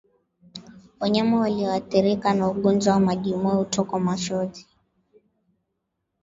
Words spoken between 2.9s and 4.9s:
wa majimoyo hutokwa machozi